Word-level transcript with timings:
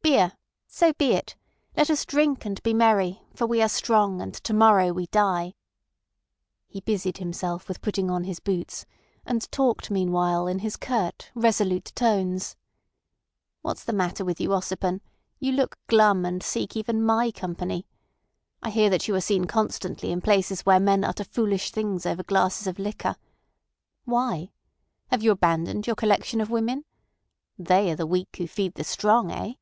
"Beer! 0.00 0.32
So 0.66 0.94
be 0.94 1.12
it! 1.12 1.36
Let 1.76 1.90
us 1.90 2.06
drink 2.06 2.46
and 2.46 2.62
be 2.62 2.72
merry, 2.72 3.20
for 3.34 3.46
we 3.46 3.60
are 3.60 3.68
strong, 3.68 4.22
and 4.22 4.32
to 4.32 4.54
morrow 4.54 4.90
we 4.90 5.04
die." 5.08 5.52
He 6.66 6.80
busied 6.80 7.18
himself 7.18 7.68
with 7.68 7.82
putting 7.82 8.10
on 8.10 8.24
his 8.24 8.40
boots, 8.40 8.86
and 9.26 9.50
talked 9.52 9.90
meanwhile 9.90 10.46
in 10.46 10.60
his 10.60 10.76
curt, 10.76 11.30
resolute 11.34 11.92
tones. 11.94 12.56
"What's 13.60 13.84
the 13.84 13.92
matter 13.92 14.24
with 14.24 14.40
you, 14.40 14.48
Ossipon? 14.54 15.02
You 15.40 15.52
look 15.52 15.78
glum 15.88 16.24
and 16.24 16.42
seek 16.42 16.74
even 16.74 17.02
my 17.02 17.30
company. 17.30 17.86
I 18.62 18.70
hear 18.70 18.88
that 18.88 19.08
you 19.08 19.14
are 19.14 19.20
seen 19.20 19.44
constantly 19.44 20.10
in 20.10 20.22
places 20.22 20.62
where 20.62 20.80
men 20.80 21.04
utter 21.04 21.24
foolish 21.24 21.70
things 21.70 22.06
over 22.06 22.22
glasses 22.22 22.66
of 22.66 22.78
liquor. 22.78 23.16
Why? 24.06 24.52
Have 25.08 25.22
you 25.22 25.32
abandoned 25.32 25.86
your 25.86 25.96
collection 25.96 26.40
of 26.40 26.48
women? 26.48 26.86
They 27.58 27.90
are 27.90 27.96
the 27.96 28.06
weak 28.06 28.36
who 28.38 28.46
feed 28.46 28.72
the 28.72 28.84
strong—eh?" 28.84 29.54